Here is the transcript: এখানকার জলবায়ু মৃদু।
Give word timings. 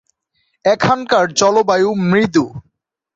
এখানকার 0.65 1.25
জলবায়ু 1.33 1.89
মৃদু। 2.09 2.45